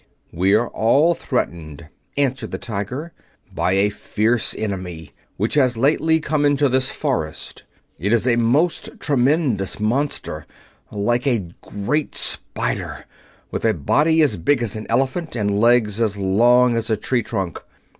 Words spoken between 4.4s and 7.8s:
enemy which has lately come into this forest.